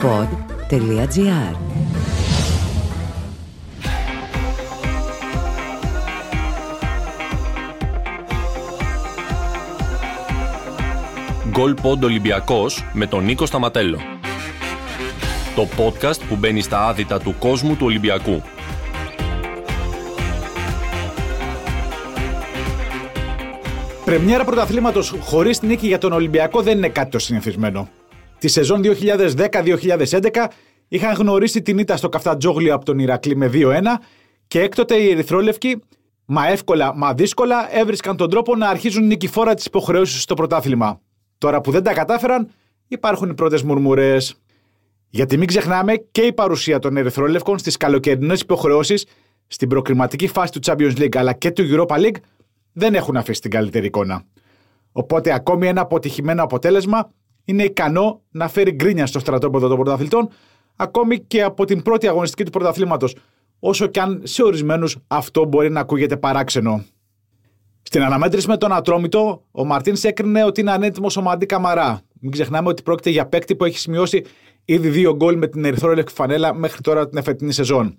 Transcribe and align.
pod.gr 0.00 1.56
Γκολ 11.48 11.74
Πόντ 11.74 12.04
Ολυμπιακός 12.04 12.84
με 12.92 13.06
τον 13.06 13.24
Νίκο 13.24 13.46
Σταματέλο. 13.46 13.98
Το 15.54 15.68
podcast 15.76 16.20
που 16.28 16.36
μπαίνει 16.36 16.60
στα 16.60 16.86
άδυτα 16.86 17.20
του 17.20 17.34
κόσμου 17.38 17.76
του 17.76 17.86
Ολυμπιακού. 17.86 18.42
Πρεμιέρα 24.04 24.44
πρωταθλήματος 24.44 25.14
χωρίς 25.20 25.62
νίκη 25.62 25.86
για 25.86 25.98
τον 25.98 26.12
Ολυμπιακό 26.12 26.62
δεν 26.62 26.76
είναι 26.76 26.88
κάτι 26.88 27.10
το 27.10 27.18
συνηθισμένο. 27.18 27.88
Τη 28.40 28.48
σεζόν 28.48 28.82
2010-2011 28.84 30.46
είχαν 30.88 31.14
γνωρίσει 31.14 31.62
την 31.62 31.78
ήττα 31.78 31.96
στο 31.96 32.08
Καφτατζόγλιο 32.08 32.74
από 32.74 32.84
τον 32.84 32.98
Ηρακλή 32.98 33.36
με 33.36 33.50
2-1 33.52 33.80
και 34.46 34.60
έκτοτε 34.60 34.94
οι 34.94 35.10
Ερυθρόλευκοι, 35.10 35.82
μα 36.24 36.48
εύκολα 36.48 36.96
μα 36.96 37.14
δύσκολα, 37.14 37.78
έβρισκαν 37.78 38.16
τον 38.16 38.30
τρόπο 38.30 38.56
να 38.56 38.68
αρχίζουν 38.68 39.06
νικηφόρα 39.06 39.54
τις 39.54 39.64
υποχρεώσεις 39.64 40.22
στο 40.22 40.34
πρωτάθλημα. 40.34 41.00
Τώρα 41.38 41.60
που 41.60 41.70
δεν 41.70 41.82
τα 41.82 41.92
κατάφεραν, 41.92 42.50
υπάρχουν 42.88 43.30
οι 43.30 43.34
πρώτες 43.34 43.62
μουρμουρές. 43.62 44.34
Γιατί 45.08 45.36
μην 45.36 45.46
ξεχνάμε 45.46 45.94
και 46.10 46.20
η 46.22 46.32
παρουσία 46.32 46.78
των 46.78 46.96
Ερυθρόλευκων 46.96 47.58
στις 47.58 47.76
καλοκαιρινές 47.76 48.40
υποχρεώσεις 48.40 49.06
στην 49.46 49.68
προκριματική 49.68 50.26
φάση 50.26 50.52
του 50.52 50.60
Champions 50.62 50.96
League 50.98 51.16
αλλά 51.16 51.32
και 51.32 51.50
του 51.50 51.62
Europa 51.70 51.96
League 51.96 52.16
δεν 52.72 52.94
έχουν 52.94 53.16
αφήσει 53.16 53.40
την 53.40 53.50
καλύτερη 53.50 53.86
εικόνα. 53.86 54.22
Οπότε 54.92 55.34
ακόμη 55.34 55.66
ένα 55.66 55.80
αποτυχημένο 55.80 56.42
αποτέλεσμα 56.42 57.10
είναι 57.50 57.62
ικανό 57.62 58.22
να 58.30 58.48
φέρει 58.48 58.70
γκρίνια 58.70 59.06
στο 59.06 59.18
στρατόπεδο 59.18 59.68
των 59.68 59.76
πρωταθλητών, 59.76 60.28
ακόμη 60.76 61.20
και 61.20 61.42
από 61.42 61.64
την 61.64 61.82
πρώτη 61.82 62.08
αγωνιστική 62.08 62.44
του 62.44 62.50
πρωταθλήματος, 62.50 63.16
όσο 63.58 63.86
και 63.86 64.00
αν 64.00 64.20
σε 64.24 64.42
ορισμένους 64.42 64.96
αυτό 65.06 65.44
μπορεί 65.44 65.70
να 65.70 65.80
ακούγεται 65.80 66.16
παράξενο. 66.16 66.84
Στην 67.82 68.02
αναμέτρηση 68.02 68.48
με 68.48 68.56
τον 68.56 68.72
Ατρόμητο, 68.72 69.44
ο 69.50 69.64
Μαρτίνς 69.64 70.04
έκρινε 70.04 70.44
ότι 70.44 70.60
είναι 70.60 70.70
ανέτοιμος 70.70 71.16
ο 71.16 71.22
Μαντί 71.22 71.46
Καμαρά. 71.46 72.00
Μην 72.20 72.30
ξεχνάμε 72.30 72.68
ότι 72.68 72.82
πρόκειται 72.82 73.10
για 73.10 73.26
παίκτη 73.26 73.56
που 73.56 73.64
έχει 73.64 73.78
σημειώσει 73.78 74.24
ήδη 74.64 74.88
δύο 74.88 75.16
γκολ 75.16 75.36
με 75.36 75.46
την 75.46 75.64
ερυθρόλευκη 75.64 76.12
φανέλα 76.12 76.54
μέχρι 76.54 76.80
τώρα 76.80 77.08
την 77.08 77.18
εφετινή 77.18 77.52
σεζόν. 77.52 77.98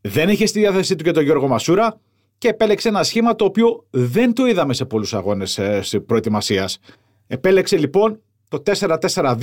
Δεν 0.00 0.28
είχε 0.28 0.46
στη 0.46 0.58
διάθεσή 0.58 0.96
του 0.96 1.04
και 1.04 1.10
τον 1.10 1.22
Γιώργο 1.22 1.48
Μασούρα 1.48 2.00
και 2.38 2.48
επέλεξε 2.48 2.88
ένα 2.88 3.02
σχήμα 3.02 3.34
το 3.34 3.44
οποίο 3.44 3.86
δεν 3.90 4.32
το 4.32 4.46
είδαμε 4.46 4.74
σε 4.74 4.84
πολλούς 4.84 5.14
αγώνες 5.14 5.58
ε, 5.58 5.82
προετοιμασίας. 6.06 6.78
Επέλεξε 7.26 7.76
λοιπόν 7.76 8.20
το 8.50 8.62
4-4-2, 8.66 9.36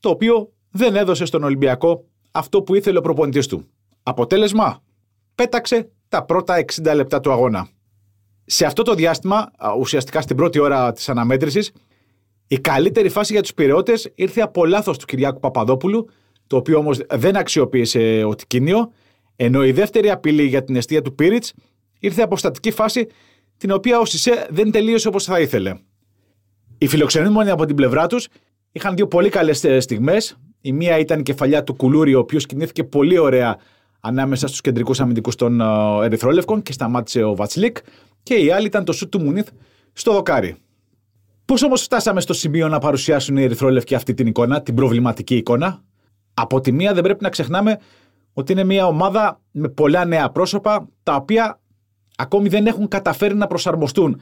το 0.00 0.08
οποίο 0.08 0.52
δεν 0.70 0.96
έδωσε 0.96 1.24
στον 1.24 1.42
Ολυμπιακό 1.42 2.04
αυτό 2.30 2.62
που 2.62 2.74
ήθελε 2.74 2.98
ο 2.98 3.00
προπονητής 3.00 3.46
του. 3.46 3.66
Αποτέλεσμα, 4.02 4.82
πέταξε 5.34 5.90
τα 6.08 6.24
πρώτα 6.24 6.64
60 6.82 6.92
λεπτά 6.94 7.20
του 7.20 7.32
αγώνα. 7.32 7.68
Σε 8.44 8.64
αυτό 8.66 8.82
το 8.82 8.94
διάστημα, 8.94 9.50
ουσιαστικά 9.78 10.20
στην 10.20 10.36
πρώτη 10.36 10.58
ώρα 10.58 10.92
της 10.92 11.08
αναμέτρησης, 11.08 11.72
η 12.46 12.58
καλύτερη 12.58 13.08
φάση 13.08 13.32
για 13.32 13.42
τους 13.42 13.54
πυρεώτε 13.54 13.92
ήρθε 14.14 14.40
από 14.40 14.64
λάθος 14.64 14.98
του 14.98 15.06
Κυριάκου 15.06 15.40
Παπαδόπουλου, 15.40 16.08
το 16.46 16.56
οποίο 16.56 16.78
όμως 16.78 17.00
δεν 17.10 17.36
αξιοποίησε 17.36 18.22
ο 18.26 18.34
Τικίνιο, 18.34 18.92
ενώ 19.36 19.64
η 19.64 19.72
δεύτερη 19.72 20.10
απειλή 20.10 20.46
για 20.46 20.64
την 20.64 20.76
αιστεία 20.76 21.02
του 21.02 21.14
Πίριτ 21.14 21.44
ήρθε 21.98 22.22
από 22.22 22.36
στατική 22.36 22.70
φάση, 22.70 23.06
την 23.56 23.70
οποία 23.70 23.98
ο 23.98 24.04
Σισε 24.04 24.46
δεν 24.50 24.70
τελείωσε 24.70 25.08
όπως 25.08 25.24
θα 25.24 25.40
ήθελε. 25.40 25.74
Οι 26.82 26.86
φιλοξενούμενοι 26.86 27.50
από 27.50 27.64
την 27.66 27.76
πλευρά 27.76 28.06
τους 28.06 28.28
είχαν 28.72 28.94
δύο 28.94 29.06
πολύ 29.08 29.28
καλές 29.28 29.66
στιγμές. 29.78 30.36
Η 30.60 30.72
μία 30.72 30.98
ήταν 30.98 31.18
η 31.20 31.22
κεφαλιά 31.22 31.64
του 31.64 31.74
Κουλούρη, 31.74 32.14
ο 32.14 32.18
οποίος 32.18 32.46
κινήθηκε 32.46 32.84
πολύ 32.84 33.18
ωραία 33.18 33.56
ανάμεσα 34.00 34.46
στους 34.46 34.60
κεντρικούς 34.60 35.00
αμυντικούς 35.00 35.34
των 35.34 35.60
Ερυθρόλευκων 36.02 36.62
και 36.62 36.72
σταμάτησε 36.72 37.22
ο 37.22 37.34
Βατσλίκ. 37.34 37.76
Και 38.22 38.34
η 38.34 38.50
άλλη 38.50 38.66
ήταν 38.66 38.84
το 38.84 38.92
σουτ 38.92 39.10
του 39.10 39.20
Μουνίθ 39.20 39.48
στο 39.92 40.12
δοκάρι. 40.12 40.56
Πώς 41.44 41.62
όμως 41.62 41.82
φτάσαμε 41.82 42.20
στο 42.20 42.32
σημείο 42.32 42.68
να 42.68 42.78
παρουσιάσουν 42.78 43.36
οι 43.36 43.42
Ερυθρόλευκοι 43.42 43.94
αυτή 43.94 44.14
την 44.14 44.26
εικόνα, 44.26 44.62
την 44.62 44.74
προβληματική 44.74 45.36
εικόνα; 45.36 45.82
Από 46.34 46.60
τη 46.60 46.72
μία 46.72 46.94
δεν 46.94 47.02
πρέπει 47.02 47.22
να 47.22 47.28
ξεχνάμε 47.28 47.78
ότι 48.32 48.52
είναι 48.52 48.64
μια 48.64 48.86
ομάδα 48.86 49.40
με 49.50 49.68
πολλά 49.68 50.04
νέα 50.04 50.30
πρόσωπα, 50.30 50.88
τα 51.02 51.14
οποία 51.14 51.60
ακόμη 52.16 52.48
δεν 52.48 52.66
έχουν 52.66 52.88
καταφέρει 52.88 53.34
να 53.34 53.46
προσαρμοστούν. 53.46 54.20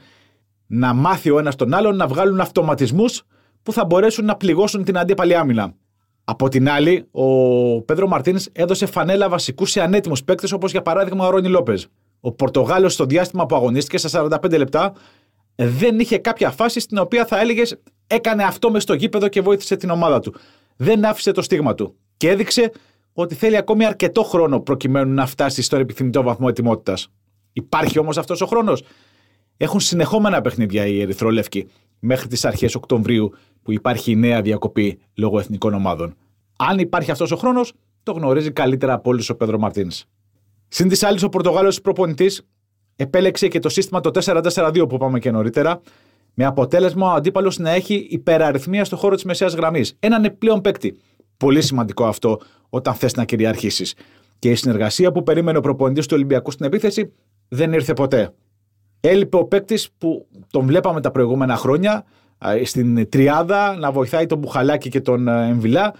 Να 0.73 0.93
μάθει 0.93 1.29
ο 1.29 1.39
ένας 1.39 1.55
τον 1.55 1.73
άλλον 1.73 1.95
να 1.95 2.07
βγάλουν 2.07 2.39
αυτοματισμούς 2.39 3.23
που 3.63 3.73
θα 3.73 3.85
μπορέσουν 3.85 4.25
να 4.25 4.35
πληγώσουν 4.35 4.83
την 4.83 4.97
αντίπαλη 4.97 5.35
άμυνα. 5.35 5.73
Από 6.23 6.49
την 6.49 6.69
άλλη, 6.69 7.07
ο 7.11 7.81
Πέδρο 7.81 8.07
Μαρτίν 8.07 8.37
έδωσε 8.51 8.85
φανέλα 8.85 9.29
βασικού 9.29 9.65
σε 9.65 9.81
ανέτοιμους 9.81 10.23
παίκτες 10.23 10.51
όπως 10.51 10.71
για 10.71 10.81
παράδειγμα 10.81 11.27
ο 11.27 11.29
Ρόνι 11.29 11.47
Λόπες. 11.47 11.87
Ο 12.19 12.31
Πορτογάλος 12.31 12.93
στο 12.93 13.05
διάστημα 13.05 13.45
που 13.45 13.55
αγωνίστηκε 13.55 13.97
στα 13.97 14.27
45 14.41 14.57
λεπτά 14.57 14.93
δεν 15.55 15.99
είχε 15.99 16.17
κάποια 16.17 16.51
φάση 16.51 16.79
στην 16.79 16.97
οποία 16.97 17.25
θα 17.25 17.39
έλεγες 17.39 17.75
έκανε 18.07 18.43
αυτό 18.43 18.71
μες 18.71 18.83
στο 18.83 18.93
γήπεδο 18.93 19.27
και 19.27 19.41
βοήθησε 19.41 19.75
την 19.75 19.89
ομάδα 19.89 20.19
του. 20.19 20.35
Δεν 20.75 21.05
άφησε 21.05 21.31
το 21.31 21.41
στίγμα 21.41 21.73
του. 21.73 21.95
Και 22.17 22.29
έδειξε 22.29 22.71
ότι 23.13 23.35
θέλει 23.35 23.57
ακόμη 23.57 23.85
αρκετό 23.85 24.23
χρόνο 24.23 24.59
προκειμένου 24.59 25.13
να 25.13 25.25
φτάσει 25.25 25.61
στον 25.61 25.79
επιθυμητό 25.79 26.21
βαθμό 26.21 26.45
ετοιμότητας. 26.49 27.07
Υπάρχει 27.53 27.99
όμως 27.99 28.17
αυτός 28.17 28.41
ο 28.41 28.45
χρόνος. 28.45 28.83
Έχουν 29.63 29.79
συνεχόμενα 29.79 30.41
παιχνίδια 30.41 30.85
οι 30.85 31.01
Ερυθρόλευκοι 31.01 31.67
μέχρι 31.99 32.27
τις 32.27 32.45
αρχές 32.45 32.75
Οκτωβρίου 32.75 33.31
που 33.61 33.71
υπάρχει 33.71 34.11
η 34.11 34.15
νέα 34.15 34.41
διακοπή 34.41 34.99
λόγω 35.15 35.39
εθνικών 35.39 35.73
ομάδων. 35.73 36.15
Αν 36.57 36.79
υπάρχει 36.79 37.11
αυτός 37.11 37.31
ο 37.31 37.35
χρόνος, 37.35 37.73
το 38.03 38.11
γνωρίζει 38.11 38.51
καλύτερα 38.51 38.93
από 38.93 39.09
όλους 39.09 39.29
ο 39.29 39.35
Πέδρο 39.35 39.59
Μαρτίν. 39.59 39.91
Συν 40.67 40.87
της 40.87 41.03
άλλης, 41.03 41.23
ο 41.23 41.29
Πορτογάλος 41.29 41.81
προπονητής 41.81 42.41
επέλεξε 42.95 43.47
και 43.47 43.59
το 43.59 43.69
σύστημα 43.69 43.99
το 43.99 44.11
4-4-2 44.13 44.87
που 44.89 44.95
είπαμε 44.95 45.19
και 45.19 45.31
νωρίτερα, 45.31 45.81
με 46.33 46.45
αποτέλεσμα 46.45 47.11
ο 47.11 47.15
αντίπαλος 47.15 47.57
να 47.57 47.69
έχει 47.69 48.07
υπεραριθμία 48.09 48.85
στο 48.85 48.95
χώρο 48.95 49.15
της 49.15 49.23
μεσαίας 49.23 49.53
γραμμής. 49.53 49.95
Έναν 49.99 50.35
πλέον 50.37 50.61
παίκτη. 50.61 50.97
Πολύ 51.37 51.61
σημαντικό 51.61 52.05
αυτό 52.05 52.39
όταν 52.69 52.93
θες 52.93 53.15
να 53.15 53.25
κυριαρχήσεις. 53.25 53.93
Και 54.39 54.49
η 54.49 54.55
συνεργασία 54.55 55.11
που 55.11 55.23
περίμενε 55.23 55.57
ο 55.57 55.61
προπονητής 55.61 56.05
του 56.05 56.13
Ολυμπιακού 56.15 56.51
στην 56.51 56.65
επίθεση 56.65 57.13
δεν 57.47 57.73
ήρθε 57.73 57.93
ποτέ. 57.93 58.33
Έλειπε 59.01 59.37
ο 59.37 59.45
παίκτης 59.45 59.89
που 59.97 60.27
τον 60.51 60.65
βλέπαμε 60.65 61.01
τα 61.01 61.11
προηγούμενα 61.11 61.55
χρόνια 61.55 62.05
στην 62.63 63.09
τριάδα 63.09 63.75
να 63.75 63.91
βοηθάει 63.91 64.25
τον 64.25 64.37
Μπουχαλάκη 64.37 64.89
και 64.89 65.01
τον 65.01 65.27
ε, 65.27 65.47
Εμβιλά 65.47 65.93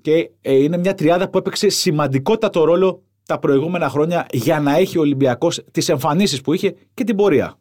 και 0.00 0.30
ε, 0.40 0.54
είναι 0.54 0.76
μια 0.76 0.94
τριάδα 0.94 1.28
που 1.28 1.38
έπαιξε 1.38 1.68
σημαντικότατο 1.68 2.64
ρόλο 2.64 3.02
τα 3.26 3.38
προηγούμενα 3.38 3.88
χρόνια 3.88 4.26
για 4.32 4.60
να 4.60 4.76
έχει 4.76 4.98
ο 4.98 5.00
Ολυμπιακός 5.00 5.64
τις 5.70 5.88
εμφανίσεις 5.88 6.40
που 6.40 6.52
είχε 6.52 6.74
και 6.94 7.04
την 7.04 7.16
πορεία. 7.16 7.54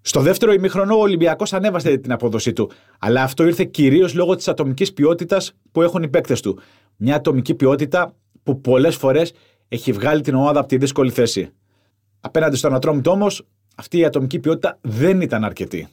Στο 0.00 0.20
δεύτερο 0.20 0.52
ημίχρονο 0.52 0.96
ο 0.96 1.00
Ολυμπιακός 1.00 1.52
ανέβασε 1.52 1.96
την 1.96 2.12
απόδοσή 2.12 2.52
του, 2.52 2.70
αλλά 2.98 3.22
αυτό 3.22 3.46
ήρθε 3.46 3.64
κυρίως 3.64 4.14
λόγω 4.14 4.34
της 4.34 4.48
ατομικής 4.48 4.92
ποιότητας 4.92 5.52
που 5.72 5.82
έχουν 5.82 6.02
οι 6.02 6.08
παίκτες 6.08 6.40
του. 6.40 6.58
Μια 6.96 7.16
ατομική 7.16 7.54
ποιότητα 7.54 8.14
που 8.42 8.60
πολλές 8.60 8.96
φορές 8.96 9.32
έχει 9.68 9.92
βγάλει 9.92 10.20
την 10.20 10.34
ομάδα 10.34 10.58
από 10.58 10.68
τη 10.68 10.76
δύσκολη 10.76 11.10
θέση. 11.10 11.50
Απέναντι 12.20 12.56
στον 12.56 12.74
Ατρόμητο 12.74 13.10
όμως, 13.10 13.46
αυτή 13.74 13.98
η 13.98 14.04
ατομική 14.04 14.38
ποιότητα 14.38 14.78
δεν 14.80 15.20
ήταν 15.20 15.44
αρκετή. 15.44 15.88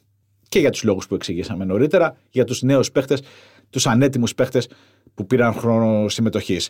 Και 0.50 0.60
για 0.60 0.70
τους 0.70 0.84
λόγους 0.84 1.08
που 1.08 1.16
εξηγήσαμε 1.16 1.66
νωρίτερα, 1.66 2.18
για 2.30 2.44
τους 2.44 2.62
νέους 2.62 2.92
παίχτες, 2.92 3.22
τους 3.70 3.88
ανέτοιμους 3.88 4.36
παίχτες 4.36 4.70
που 5.14 5.26
πήραν 5.26 5.54
χρόνο 5.54 6.10
συμμετοχής. 6.10 6.70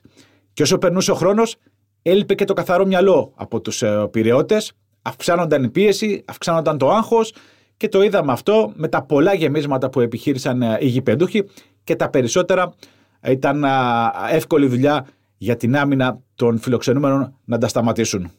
Και 0.53 0.61
όσο 0.61 0.77
περνούσε 0.77 1.11
ο 1.11 1.15
χρόνος, 1.15 1.55
έλειπε 2.01 2.35
και 2.35 2.45
το 2.45 2.53
καθαρό 2.53 2.85
μυαλό 2.85 3.33
από 3.35 3.61
τους 3.61 3.81
ε, 3.81 4.07
πυρεώτε, 4.11 4.61
αυξάνονταν 5.01 5.63
η 5.63 5.69
πίεση, 5.69 6.23
αυξάνονταν 6.27 6.77
το 6.77 6.91
άγχος 6.91 7.33
και 7.77 7.87
το 7.87 8.01
είδαμε 8.01 8.31
αυτό 8.31 8.71
με 8.75 8.87
τα 8.87 9.03
πολλά 9.03 9.33
γεμίσματα 9.33 9.89
που 9.89 9.99
επιχείρησαν 9.99 10.61
ε, 10.61 10.77
οι 10.79 10.87
γηπεδούχοι 10.87 11.43
και 11.83 11.95
τα 11.95 12.09
περισσότερα 12.09 12.73
ήταν 13.23 13.65
εύκολη 14.31 14.67
δουλειά 14.67 15.07
για 15.37 15.55
την 15.55 15.77
άμυνα 15.77 16.21
των 16.35 16.59
φιλοξενούμενων 16.59 17.37
να 17.45 17.57
τα 17.57 17.67
σταματήσουν. 17.67 18.31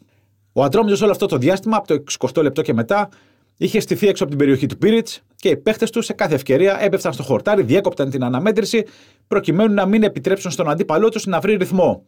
Ο 0.53 0.63
Ατρόμητο 0.63 1.03
όλο 1.03 1.11
αυτό 1.13 1.27
το 1.27 1.37
διάστημα, 1.37 1.77
από 1.77 1.87
το 1.87 2.03
20 2.19 2.43
λεπτό 2.43 2.63
και 2.63 2.75
μετά, 2.75 3.09
είχε 3.57 3.81
στηθεί 3.81 4.09
έξω 4.09 4.23
από 4.23 4.33
την 4.33 4.41
περιοχή 4.41 4.67
του 4.67 4.79
Πίριτ 4.79 5.09
και 5.37 5.49
οι 5.49 5.57
παίχτες 5.57 5.91
του 5.91 6.03
σε 6.03 6.13
κάθε 6.13 6.35
ευκαιρία 6.35 6.83
έπεφταν 6.83 7.13
στο 7.13 7.23
χορτάρι, 7.23 7.63
διέκοπταν 7.63 8.11
την 8.11 8.25
αναμέτρηση, 8.25 8.85
προκειμένου 9.27 9.75
να 9.75 9.87
μην 9.87 10.03
επιτρέψουν 10.03 10.51
στον 10.51 10.71
αντίπαλό 10.71 11.09
τους 11.09 11.27
να 11.27 11.41
βρει 11.41 11.57
ρυθμό. 11.57 12.05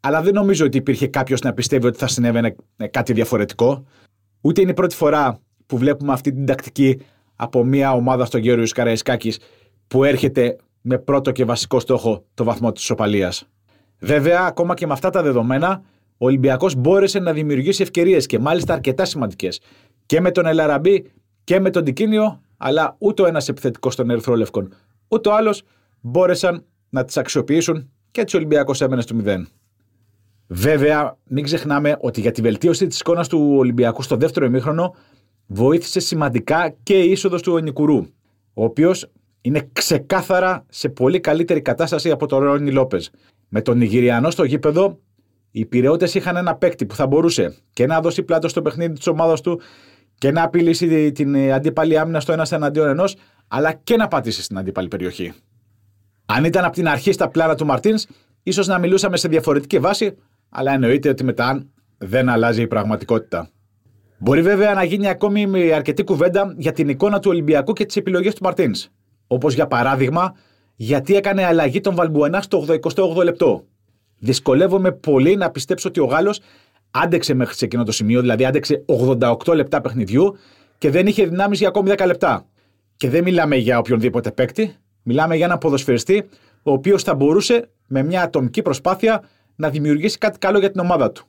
Αλλά 0.00 0.22
δεν 0.22 0.34
νομίζω 0.34 0.66
ότι 0.66 0.76
υπήρχε 0.76 1.06
κάποιος 1.06 1.40
να 1.40 1.52
πιστεύει 1.52 1.86
ότι 1.86 1.98
θα 1.98 2.06
συνέβαινε 2.06 2.56
κάτι 2.90 3.12
διαφορετικό. 3.12 3.84
Ούτε 4.40 4.60
είναι 4.60 4.70
η 4.70 4.74
πρώτη 4.74 4.94
φορά 4.94 5.38
που 5.66 5.78
βλέπουμε 5.78 6.12
αυτή 6.12 6.32
την 6.32 6.46
τακτική 6.46 7.00
από 7.36 7.64
μια 7.64 7.92
ομάδα 7.92 8.24
στον 8.24 8.40
Γέρο 8.40 8.62
Καραϊσκάκης 8.74 9.38
που 9.88 10.04
έρχεται 10.04 10.56
με 10.80 10.98
πρώτο 10.98 11.30
και 11.30 11.44
βασικό 11.44 11.80
στόχο 11.80 12.24
το 12.34 12.44
βαθμό 12.44 12.72
της 12.72 12.82
ισοπαλία. 12.82 13.32
Βέβαια, 13.98 14.40
ακόμα 14.40 14.74
και 14.74 14.86
με 14.86 14.92
αυτά 14.92 15.10
τα 15.10 15.22
δεδομένα, 15.22 15.82
ο 16.18 16.26
Ολυμπιακός 16.26 16.74
μπόρεσε 16.74 17.18
να 17.18 17.32
δημιουργήσει 17.32 17.82
ευκαιρίες 17.82 18.26
και 18.26 18.38
μάλιστα 18.38 18.72
αρκετά 18.72 19.04
σημαντικές. 19.04 19.60
Και 20.06 20.20
με 20.20 20.30
τον 20.30 20.46
Ελαραμπή 20.46 21.10
και 21.44 21.60
με 21.60 21.70
τον 21.70 21.84
Τικίνιο, 21.84 22.40
αλλά 22.56 22.96
ούτε 22.98 23.22
ο 23.22 23.26
ένας 23.26 23.48
επιθετικός 23.48 23.96
των 23.96 24.10
Ερυθρόλευκων, 24.10 24.72
ούτε 25.08 25.28
ο 25.28 25.34
άλλος 25.34 25.62
μπόρεσαν 26.00 26.64
να 26.88 27.04
τις 27.04 27.16
αξιοποιήσουν 27.16 27.90
και 28.10 28.20
έτσι 28.20 28.36
ο 28.36 28.38
Ολυμπιακός 28.38 28.80
έμενε 28.80 29.02
στο 29.02 29.16
0. 29.24 29.46
Βέβαια, 30.46 31.16
μην 31.24 31.44
ξεχνάμε 31.44 31.96
ότι 32.00 32.20
για 32.20 32.30
τη 32.30 32.42
βελτίωση 32.42 32.86
της 32.86 33.00
εικόνας 33.00 33.28
του 33.28 33.54
Ολυμπιακού 33.56 34.02
στο 34.02 34.16
δεύτερο 34.16 34.46
ημίχρονο 34.46 34.94
βοήθησε 35.46 36.00
σημαντικά 36.00 36.74
και 36.82 37.02
η 37.02 37.10
είσοδος 37.10 37.42
του 37.42 37.52
Ονικουρού, 37.52 38.06
ο 38.54 38.64
οποίος 38.64 39.10
είναι 39.40 39.68
ξεκάθαρα 39.72 40.64
σε 40.68 40.88
πολύ 40.88 41.20
καλύτερη 41.20 41.60
κατάσταση 41.62 42.10
από 42.10 42.26
τον 42.26 42.42
Ρόνι 42.42 42.70
Λόπες. 42.70 43.10
Με 43.48 43.62
τον 43.62 43.78
Νιγηριανό 43.78 44.30
στο 44.30 44.44
γήπεδο, 44.44 44.98
οι 45.58 45.66
πυρεώτε 45.66 46.08
είχαν 46.12 46.36
ένα 46.36 46.54
παίκτη 46.54 46.86
που 46.86 46.94
θα 46.94 47.06
μπορούσε 47.06 47.56
και 47.72 47.86
να 47.86 48.00
δώσει 48.00 48.22
πλάτο 48.22 48.48
στο 48.48 48.62
παιχνίδι 48.62 48.92
της 48.92 49.06
ομάδας 49.06 49.40
του 49.40 49.60
και 50.14 50.30
να 50.30 50.42
απειλήσει 50.42 51.12
την 51.12 51.52
αντίπαλη 51.52 51.98
άμυνα 51.98 52.20
στο 52.20 52.32
ένας 52.32 52.52
εναντίον 52.52 52.88
ενός, 52.88 53.16
αλλά 53.48 53.72
και 53.72 53.96
να 53.96 54.08
πατήσει 54.08 54.42
στην 54.42 54.58
αντίπαλη 54.58 54.88
περιοχή. 54.88 55.32
Αν 56.26 56.44
ήταν 56.44 56.64
από 56.64 56.74
την 56.74 56.88
αρχή 56.88 57.12
στα 57.12 57.28
πλάνα 57.28 57.54
του 57.54 57.66
Μαρτίνς, 57.66 58.06
ίσως 58.42 58.66
να 58.66 58.78
μιλούσαμε 58.78 59.16
σε 59.16 59.28
διαφορετική 59.28 59.78
βάση, 59.78 60.16
αλλά 60.48 60.72
εννοείται 60.72 61.08
ότι 61.08 61.24
μετά 61.24 61.66
δεν 61.98 62.28
αλλάζει 62.28 62.62
η 62.62 62.66
πραγματικότητα. 62.66 63.50
Μπορεί 64.18 64.42
βέβαια 64.42 64.74
να 64.74 64.84
γίνει 64.84 65.08
ακόμη 65.08 65.46
με 65.46 65.72
αρκετή 65.72 66.04
κουβέντα 66.04 66.54
για 66.56 66.72
την 66.72 66.88
εικόνα 66.88 67.20
του 67.20 67.30
Ολυμπιακού 67.30 67.72
και 67.72 67.84
τις 67.84 67.96
επιλογές 67.96 68.34
του 68.34 68.42
Μαρτίνς. 68.42 68.88
Όπως 69.26 69.54
για 69.54 69.66
παράδειγμα, 69.66 70.34
γιατί 70.76 71.16
έκανε 71.16 71.44
αλλαγή 71.44 71.80
τον 71.80 71.94
Βαλμπουενά 71.94 72.40
στο 72.40 72.64
88 72.94 73.24
λεπτό. 73.24 73.64
Δυσκολεύομαι 74.18 74.92
πολύ 74.92 75.36
να 75.36 75.50
πιστέψω 75.50 75.88
ότι 75.88 76.00
ο 76.00 76.04
Γάλλος 76.04 76.40
άντεξε 76.90 77.34
μέχρι 77.34 77.54
σε 77.54 77.64
εκείνο 77.64 77.82
το 77.82 77.92
σημείο, 77.92 78.20
δηλαδή 78.20 78.44
άντεξε 78.44 78.84
88 79.46 79.54
λεπτά 79.54 79.80
παιχνιδιού 79.80 80.36
και 80.78 80.90
δεν 80.90 81.06
είχε 81.06 81.26
δυνάμει 81.26 81.56
για 81.56 81.68
ακόμη 81.68 81.90
10 81.96 82.06
λεπτά. 82.06 82.46
Και 82.96 83.08
δεν 83.10 83.22
μιλάμε 83.22 83.56
για 83.56 83.78
οποιονδήποτε 83.78 84.30
παίκτη, 84.30 84.76
μιλάμε 85.02 85.36
για 85.36 85.44
ένα 85.44 85.58
ποδοσφαιριστή 85.58 86.28
ο 86.62 86.72
οποίος 86.72 87.02
θα 87.02 87.14
μπορούσε 87.14 87.70
με 87.86 88.02
μια 88.02 88.22
ατομική 88.22 88.62
προσπάθεια 88.62 89.22
να 89.56 89.68
δημιουργήσει 89.70 90.18
κάτι 90.18 90.38
καλό 90.38 90.58
για 90.58 90.70
την 90.70 90.80
ομάδα 90.80 91.12
του. 91.12 91.26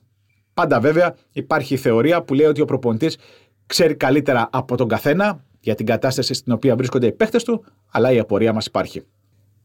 Πάντα 0.54 0.80
βέβαια 0.80 1.14
υπάρχει 1.32 1.74
η 1.74 1.76
θεωρία 1.76 2.22
που 2.22 2.34
λέει 2.34 2.46
ότι 2.46 2.60
ο 2.60 2.64
προπονητής 2.64 3.18
ξέρει 3.66 3.94
καλύτερα 3.94 4.48
από 4.52 4.76
τον 4.76 4.88
καθένα 4.88 5.44
για 5.60 5.74
την 5.74 5.86
κατάσταση 5.86 6.34
στην 6.34 6.52
οποία 6.52 6.76
βρίσκονται 6.76 7.06
οι 7.06 7.12
παίχτε 7.12 7.38
του, 7.38 7.64
αλλά 7.90 8.12
η 8.12 8.18
απορία 8.18 8.52
μας 8.52 8.66
υπάρχει. 8.66 9.02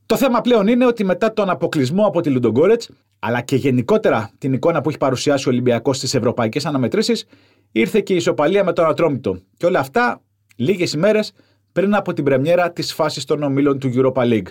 Το 0.06 0.18
θέμα 0.18 0.42
πλέον 0.42 0.68
είναι 0.68 0.86
ότι 0.86 1.04
μετά 1.04 1.34
τον 1.34 1.50
αποκλεισμό 1.50 2.06
από 2.06 2.22
τη 2.22 2.30
Λουντογκόρετς, 2.30 2.90
αλλά 3.20 3.42
και 3.42 3.56
γενικότερα 3.56 4.32
την 4.38 4.54
εικόνα 4.54 4.82
που 4.82 4.90
έχει 4.90 4.98
παρουσιάσει 4.98 5.48
ο 5.48 5.52
Ολυμπιακός 5.52 5.98
στις 5.98 6.14
ευρωπαϊκές 6.14 6.66
αναμετρήσεις, 6.66 7.26
ήρθε 7.72 8.00
και 8.00 8.14
η 8.14 8.16
ισοπαλία 8.16 8.64
με 8.64 8.74
τον 8.74 8.86
Ατρόμητο. 8.86 9.40
Και 9.58 9.66
όλα 9.66 9.80
αυτά 9.80 10.22
λίγες 10.56 10.94
ημέρες 10.94 11.32
πριν 11.72 11.96
από 11.96 12.14
την 12.14 12.24
πρεμιέρα 12.24 12.72
της 12.72 12.94
φάσης 12.94 13.26
των 13.26 13.44
ομίλων 13.44 13.80
του 13.80 13.92
Europa 13.96 14.24
League. 14.24 14.48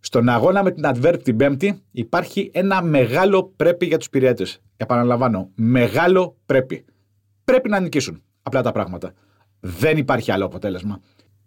Στον 0.00 0.28
αγώνα 0.28 0.62
με 0.62 0.70
την 0.70 0.84
Adverb 0.86 1.16
την 1.22 1.36
Πέμπτη 1.36 1.82
υπάρχει 1.90 2.50
ένα 2.54 2.82
μεγάλο 2.82 3.52
πρέπει 3.56 3.86
για 3.86 3.98
τους 3.98 4.10
πυρέτε. 4.10 4.46
Επαναλαμβάνω, 4.76 5.50
μεγάλο 5.54 6.36
πρέπει. 6.46 6.84
Πρέπει 7.44 7.68
να 7.68 7.80
νικήσουν. 7.80 8.22
Απλά 8.42 8.62
τα 8.62 8.72
πράγματα. 8.72 9.12
Δεν 9.60 9.96
υπάρχει 9.96 10.32
άλλο 10.32 10.44
αποτέλεσμα. 10.44 11.00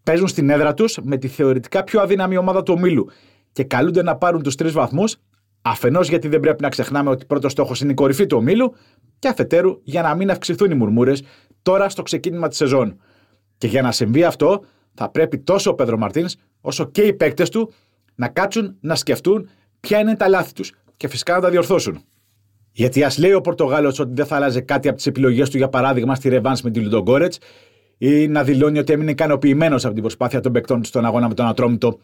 Παίζουν 0.03 0.27
στην 0.27 0.49
έδρα 0.49 0.73
τους 0.73 0.99
με 1.03 1.17
τη 1.17 1.27
θεωρητικά 1.27 1.83
πιο 1.83 2.01
αδύναμη 2.01 2.37
ομάδα 2.37 2.63
του 2.63 2.73
ομίλου 2.77 3.07
και 3.55 3.63
καλούνται 3.63 4.03
να 4.03 4.15
πάρουν 4.15 4.41
τους 4.43 4.55
τρεις 4.55 4.71
βαθμούς, 4.71 5.17
αφενός 5.61 6.09
γιατί 6.09 6.27
δεν 6.27 6.39
πρέπει 6.39 6.61
να 6.61 6.69
ξεχνάμε 6.69 7.09
ότι 7.09 7.25
πρώτος 7.25 7.51
στόχος 7.51 7.81
είναι 7.81 7.91
η 7.91 7.93
κορυφή 7.93 8.25
του 8.25 8.37
ομίλου, 8.37 8.73
και 9.19 9.27
αφετέρου 9.27 9.79
για 9.83 10.01
να 10.01 10.15
μην 10.15 10.31
αυξηθούν 10.31 10.71
οι 10.71 10.75
μουρμούρες 10.75 11.23
τώρα 11.61 11.89
στο 11.89 12.01
ξεκίνημα 12.01 12.47
της 12.47 12.57
σεζόν. 12.57 12.99
Και 13.57 13.67
για 13.67 13.81
να 13.81 13.91
συμβεί 13.91 14.23
αυτό, 14.23 14.63
θα 14.93 15.09
πρέπει 15.09 15.39
τόσο 15.39 15.71
ο 15.71 15.73
Πέδρο 15.73 15.97
Μαρτίνς 15.97 16.35
όσο 16.61 16.85
και 16.85 17.01
οι 17.01 17.13
παίκτες 17.13 17.49
του 17.49 17.73
να 18.15 18.27
κάτσουν 18.27 18.77
να 18.79 18.95
σκεφτούν 18.95 19.49
ποια 19.79 19.99
είναι 19.99 20.15
τα 20.15 20.27
λάθη 20.27 20.53
τους 20.53 20.73
και 20.97 21.07
φυσικά 21.07 21.33
να 21.33 21.41
τα 21.41 21.49
διορθώσουν. 21.49 22.03
Γιατί 22.71 23.03
ας 23.03 23.17
λέει 23.17 23.33
ο 23.33 23.41
Πορτογάλος 23.41 23.99
ότι 23.99 24.11
δεν 24.13 24.25
θα 24.25 24.35
άλλαζε 24.35 24.61
κάτι 24.61 24.87
από 24.87 24.97
τις 24.97 25.05
επιλογές 25.05 25.49
του, 25.49 25.57
για 25.57 25.69
παράδειγμα 25.69 26.15
στη 26.15 26.29
Ρεβάν 26.29 26.57
με 26.63 26.71
τη 26.71 26.79
Λουντογκόρετς, 26.79 27.37
ή 27.97 28.27
να 28.27 28.43
δηλώνει 28.43 28.79
ότι 28.79 28.93
έμεινε 28.93 29.11
ικανοποιημένος 29.11 29.85
από 29.85 29.93
την 29.93 30.03
προσπάθεια 30.03 30.39
των 30.39 30.51
παικτών 30.51 30.81
του 30.81 30.87
στον 30.87 31.05
αγώνα 31.05 31.27
με 31.27 31.33
τον 31.33 31.45
Ατρόμητο, 31.45 31.99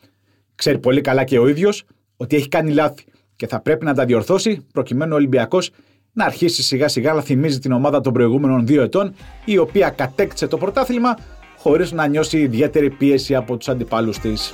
ξέρει 0.56 0.80
πολύ 0.80 1.02
καλά 1.02 1.24
και 1.24 1.40
ο 1.40 1.48
ίδιος 1.48 1.84
ότι 2.18 2.36
έχει 2.36 2.48
κάνει 2.48 2.72
λάθη 2.72 3.04
και 3.36 3.48
θα 3.48 3.62
πρέπει 3.62 3.86
να 3.86 3.94
τα 3.94 4.06
διορθώσει 4.06 4.66
προκειμένου 4.74 5.12
ο 5.14 5.16
Ολυμπιακός 5.16 5.72
να 6.14 6.26
αρχίσει 6.26 6.64
σιγά 6.64 6.88
σιγά 6.88 7.14
να 7.14 7.22
θυμίζει 7.22 7.60
την 7.60 7.72
ομάδα 7.72 8.02
των 8.02 8.14
προηγούμενων 8.14 8.66
δύο 8.66 8.82
ετών, 8.82 9.14
η 9.46 9.58
οποία 9.58 9.90
κατέκτησε 9.90 10.48
το 10.48 10.58
πρωτάθλημα 10.58 11.18
χωρίς 11.58 11.92
να 11.92 12.08
νιώσει 12.08 12.40
ιδιαίτερη 12.40 12.90
πίεση 12.90 13.36
από 13.36 13.58
τους 13.58 13.70
αντιπάλους 13.70 14.20
της. 14.20 14.52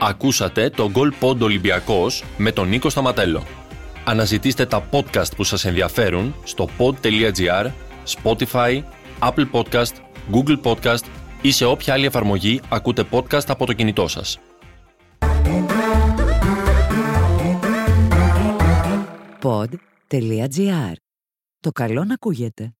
Ακούσατε 0.00 0.70
το 0.70 0.90
Goal 0.94 1.28
Pod 1.28 1.38
Ολυμπιακός 1.38 2.24
με 2.36 2.52
τον 2.52 2.68
Νίκο 2.68 2.88
Σταματέλο. 2.88 3.42
Αναζητήστε 4.04 4.66
τα 4.66 4.88
podcast 4.90 5.36
που 5.36 5.44
σας 5.44 5.64
ενδιαφέρουν 5.64 6.34
στο 6.44 6.68
pod.gr, 6.78 7.66
Spotify, 8.22 8.82
Apple 9.20 9.50
Podcast, 9.52 10.03
Google 10.32 10.60
Podcast 10.62 11.04
ή 11.42 11.50
σε 11.50 11.64
όποια 11.64 11.92
άλλη 11.92 12.06
εφαρμογή 12.06 12.60
ακούτε 12.68 13.04
podcast 13.10 13.46
από 13.48 13.66
το 13.66 13.72
κινητό 13.72 14.08
σας. 14.08 14.38
Pod.gr. 19.42 20.92
Το 21.60 21.70
καλό 21.72 22.04
να 22.04 22.14
ακούγεται. 22.14 22.74